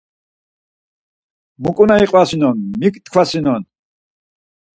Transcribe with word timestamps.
Mu 1.61 1.71
ǩonari 1.75 2.05
ixvenasinon 2.05 2.57
mik 2.79 2.93
tkvasinon? 3.05 3.63